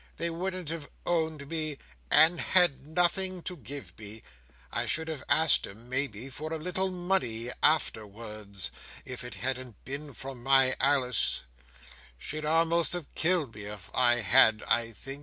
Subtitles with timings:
[0.17, 1.77] They wouldn't have owned me,
[2.09, 4.23] and had nothing to give me.
[4.71, 8.71] I should have asked 'em, maybe, for a little money, afterwards,
[9.05, 11.43] if it hadn't been for my Alice;
[12.17, 15.19] she'd a'most have killed me, if I had, I think.